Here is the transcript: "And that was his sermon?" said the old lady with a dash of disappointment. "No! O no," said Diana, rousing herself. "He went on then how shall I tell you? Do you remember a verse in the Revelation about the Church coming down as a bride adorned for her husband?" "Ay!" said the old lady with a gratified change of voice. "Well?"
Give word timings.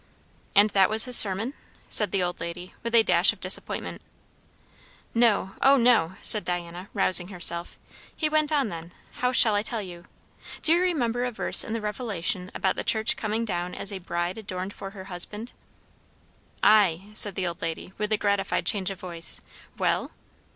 "And 0.55 0.71
that 0.71 0.89
was 0.89 1.05
his 1.05 1.15
sermon?" 1.15 1.53
said 1.87 2.11
the 2.11 2.23
old 2.23 2.39
lady 2.39 2.73
with 2.81 2.95
a 2.95 3.03
dash 3.03 3.33
of 3.33 3.39
disappointment. 3.39 4.01
"No! 5.13 5.51
O 5.61 5.75
no," 5.77 6.15
said 6.23 6.43
Diana, 6.43 6.89
rousing 6.95 7.27
herself. 7.27 7.77
"He 8.15 8.27
went 8.27 8.51
on 8.51 8.69
then 8.69 8.93
how 9.21 9.31
shall 9.31 9.53
I 9.53 9.61
tell 9.61 9.83
you? 9.83 10.05
Do 10.63 10.71
you 10.73 10.81
remember 10.81 11.23
a 11.23 11.31
verse 11.31 11.63
in 11.63 11.73
the 11.73 11.81
Revelation 11.81 12.49
about 12.55 12.77
the 12.77 12.83
Church 12.83 13.15
coming 13.15 13.45
down 13.45 13.75
as 13.75 13.93
a 13.93 13.99
bride 13.99 14.39
adorned 14.39 14.73
for 14.73 14.89
her 14.89 15.03
husband?" 15.03 15.53
"Ay!" 16.63 17.11
said 17.13 17.35
the 17.35 17.45
old 17.45 17.61
lady 17.61 17.93
with 17.99 18.11
a 18.11 18.17
gratified 18.17 18.65
change 18.65 18.89
of 18.89 18.99
voice. 18.99 19.39
"Well?" 19.77 20.13